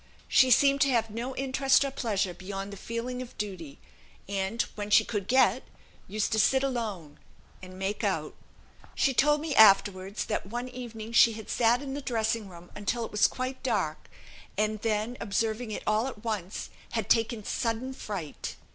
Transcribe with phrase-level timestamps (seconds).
[0.27, 3.77] She seemed to have no interest or pleasure beyond the feeling of duty,
[4.27, 5.61] and, when she could get,
[6.07, 7.19] used to sit alone,
[7.61, 8.33] and 'make out.'
[8.95, 13.05] She told me afterwards, that one evening she had sat in the dressing room until
[13.05, 14.09] it was quite dark,
[14.57, 18.55] and then observing it all at once, had taken sudden fright."